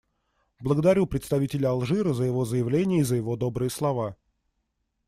Благодарю 0.59 1.05
представителя 1.05 1.69
Алжира 1.69 2.11
за 2.15 2.23
его 2.23 2.43
заявление 2.43 3.01
и 3.01 3.03
за 3.03 3.17
его 3.17 3.35
добрые 3.37 3.69
слова. 3.69 4.15